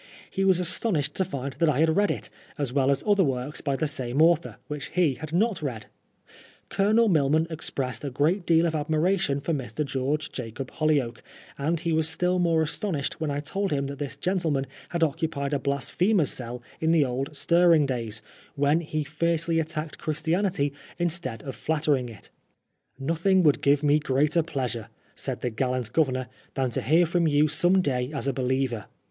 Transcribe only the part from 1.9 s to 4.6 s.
read it, as well as other works by the vme author,